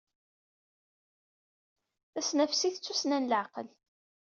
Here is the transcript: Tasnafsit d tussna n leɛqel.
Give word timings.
Tasnafsit 2.13 2.75
d 2.79 2.81
tussna 2.83 3.17
n 3.21 3.29
leɛqel. 3.31 3.67